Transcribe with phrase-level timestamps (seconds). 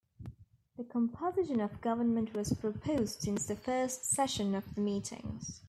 [0.77, 5.59] The composition of government was proposed since the first session of the meetings.